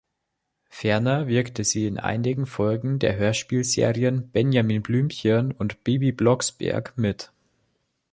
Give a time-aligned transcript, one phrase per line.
[0.67, 7.31] Ferner wirkte sie in einigen Folgen der Hörspielserien Benjamin Blümchen und Bibi Blocksberg mit.